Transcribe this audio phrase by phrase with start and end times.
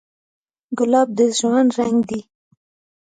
[0.77, 2.21] ګلاب د ژوند رنګ دی.